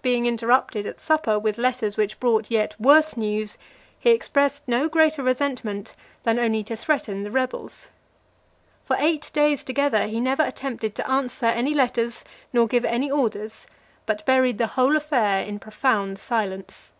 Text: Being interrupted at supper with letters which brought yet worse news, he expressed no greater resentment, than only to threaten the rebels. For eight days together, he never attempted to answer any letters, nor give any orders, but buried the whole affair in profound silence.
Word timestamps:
Being 0.00 0.24
interrupted 0.24 0.86
at 0.86 1.02
supper 1.02 1.38
with 1.38 1.58
letters 1.58 1.98
which 1.98 2.18
brought 2.18 2.50
yet 2.50 2.80
worse 2.80 3.14
news, 3.14 3.58
he 3.98 4.08
expressed 4.08 4.62
no 4.66 4.88
greater 4.88 5.22
resentment, 5.22 5.94
than 6.22 6.38
only 6.38 6.64
to 6.64 6.76
threaten 6.76 7.24
the 7.24 7.30
rebels. 7.30 7.90
For 8.86 8.96
eight 8.98 9.30
days 9.34 9.62
together, 9.62 10.06
he 10.06 10.18
never 10.18 10.42
attempted 10.44 10.94
to 10.94 11.10
answer 11.10 11.44
any 11.44 11.74
letters, 11.74 12.24
nor 12.54 12.66
give 12.66 12.86
any 12.86 13.10
orders, 13.10 13.66
but 14.06 14.24
buried 14.24 14.56
the 14.56 14.66
whole 14.66 14.96
affair 14.96 15.42
in 15.44 15.58
profound 15.58 16.18
silence. 16.18 16.92